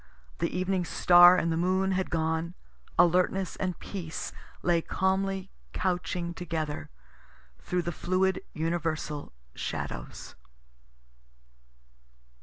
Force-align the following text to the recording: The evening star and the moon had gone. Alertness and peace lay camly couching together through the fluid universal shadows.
The 0.39 0.49
evening 0.49 0.83
star 0.83 1.37
and 1.37 1.51
the 1.51 1.57
moon 1.61 1.91
had 1.91 2.09
gone. 2.09 2.55
Alertness 2.97 3.55
and 3.57 3.77
peace 3.77 4.33
lay 4.63 4.81
camly 4.81 5.49
couching 5.73 6.33
together 6.33 6.89
through 7.59 7.83
the 7.83 7.91
fluid 7.91 8.41
universal 8.55 9.31
shadows. 9.53 10.33